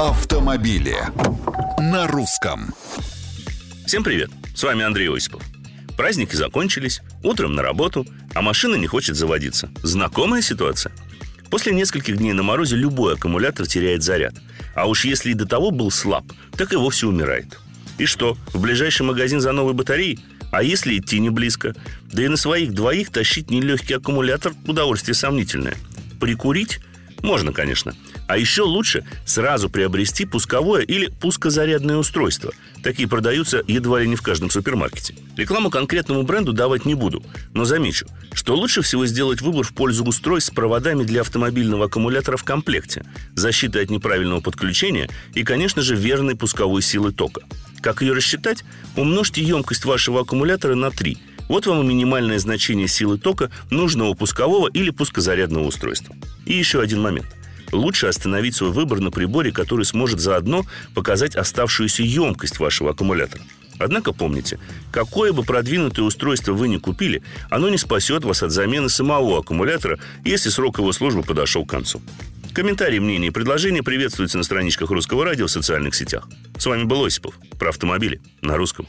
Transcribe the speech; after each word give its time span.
Автомобили 0.00 0.96
на 1.78 2.06
русском. 2.06 2.72
Всем 3.86 4.02
привет! 4.02 4.30
С 4.54 4.62
вами 4.62 4.82
Андрей 4.82 5.14
Осипов. 5.14 5.42
Праздники 5.94 6.34
закончились, 6.36 7.02
утром 7.22 7.52
на 7.52 7.60
работу, 7.60 8.06
а 8.34 8.40
машина 8.40 8.76
не 8.76 8.86
хочет 8.86 9.14
заводиться. 9.14 9.68
Знакомая 9.82 10.40
ситуация? 10.40 10.90
После 11.50 11.74
нескольких 11.74 12.16
дней 12.16 12.32
на 12.32 12.42
морозе 12.42 12.76
любой 12.76 13.12
аккумулятор 13.12 13.66
теряет 13.66 14.02
заряд. 14.02 14.32
А 14.74 14.88
уж 14.88 15.04
если 15.04 15.32
и 15.32 15.34
до 15.34 15.44
того 15.44 15.70
был 15.70 15.90
слаб, 15.90 16.24
так 16.56 16.72
и 16.72 16.76
вовсе 16.76 17.06
умирает. 17.06 17.60
И 17.98 18.06
что, 18.06 18.38
в 18.54 18.60
ближайший 18.62 19.02
магазин 19.02 19.42
за 19.42 19.52
новой 19.52 19.74
батареей? 19.74 20.18
А 20.50 20.62
если 20.62 20.96
идти 20.96 21.20
не 21.20 21.28
близко? 21.28 21.74
Да 22.10 22.24
и 22.24 22.28
на 22.28 22.38
своих 22.38 22.72
двоих 22.72 23.10
тащить 23.10 23.50
нелегкий 23.50 23.92
аккумулятор– 23.92 24.54
удовольствие 24.66 25.14
сомнительное. 25.14 25.76
Прикурить? 26.18 26.80
Можно, 27.22 27.52
конечно. 27.52 27.94
А 28.26 28.38
еще 28.38 28.62
лучше 28.62 29.04
сразу 29.26 29.68
приобрести 29.68 30.24
пусковое 30.24 30.82
или 30.82 31.08
пускозарядное 31.20 31.96
устройство. 31.96 32.52
Такие 32.82 33.08
продаются 33.08 33.62
едва 33.66 34.00
ли 34.00 34.08
не 34.08 34.16
в 34.16 34.22
каждом 34.22 34.50
супермаркете. 34.50 35.14
Рекламу 35.36 35.70
конкретному 35.70 36.22
бренду 36.22 36.52
давать 36.52 36.84
не 36.84 36.94
буду, 36.94 37.22
но 37.52 37.64
замечу, 37.64 38.06
что 38.32 38.56
лучше 38.56 38.82
всего 38.82 39.06
сделать 39.06 39.42
выбор 39.42 39.64
в 39.64 39.74
пользу 39.74 40.04
устройств 40.04 40.52
с 40.52 40.54
проводами 40.54 41.04
для 41.04 41.20
автомобильного 41.20 41.86
аккумулятора 41.86 42.36
в 42.36 42.44
комплекте, 42.44 43.04
защитой 43.34 43.82
от 43.82 43.90
неправильного 43.90 44.40
подключения 44.40 45.08
и, 45.34 45.42
конечно 45.42 45.82
же, 45.82 45.94
верной 45.94 46.36
пусковой 46.36 46.82
силы 46.82 47.12
тока. 47.12 47.42
Как 47.80 48.02
ее 48.02 48.12
рассчитать? 48.12 48.64
Умножьте 48.96 49.42
емкость 49.42 49.84
вашего 49.84 50.20
аккумулятора 50.20 50.74
на 50.74 50.90
3. 50.90 51.18
Вот 51.50 51.66
вам 51.66 51.82
и 51.82 51.84
минимальное 51.84 52.38
значение 52.38 52.86
силы 52.86 53.18
тока 53.18 53.50
нужного 53.70 54.14
пускового 54.14 54.68
или 54.68 54.90
пускозарядного 54.90 55.64
устройства. 55.64 56.14
И 56.46 56.52
еще 56.52 56.80
один 56.80 57.02
момент. 57.02 57.26
Лучше 57.72 58.06
остановить 58.06 58.54
свой 58.54 58.70
выбор 58.70 59.00
на 59.00 59.10
приборе, 59.10 59.50
который 59.50 59.84
сможет 59.84 60.20
заодно 60.20 60.64
показать 60.94 61.34
оставшуюся 61.34 62.04
емкость 62.04 62.60
вашего 62.60 62.92
аккумулятора. 62.92 63.42
Однако 63.80 64.12
помните, 64.12 64.60
какое 64.92 65.32
бы 65.32 65.42
продвинутое 65.42 66.06
устройство 66.06 66.52
вы 66.52 66.68
не 66.68 66.78
купили, 66.78 67.20
оно 67.50 67.68
не 67.68 67.78
спасет 67.78 68.22
вас 68.22 68.44
от 68.44 68.52
замены 68.52 68.88
самого 68.88 69.40
аккумулятора, 69.40 69.98
если 70.24 70.50
срок 70.50 70.78
его 70.78 70.92
службы 70.92 71.24
подошел 71.24 71.66
к 71.66 71.70
концу. 71.70 72.00
Комментарии, 72.54 73.00
мнения 73.00 73.26
и 73.26 73.32
предложения 73.32 73.82
приветствуются 73.82 74.38
на 74.38 74.44
страничках 74.44 74.90
Русского 74.90 75.24
радио 75.24 75.48
в 75.48 75.50
социальных 75.50 75.96
сетях. 75.96 76.28
С 76.56 76.66
вами 76.66 76.84
был 76.84 77.04
Осипов. 77.04 77.34
Про 77.58 77.70
автомобили 77.70 78.20
на 78.40 78.56
русском. 78.56 78.86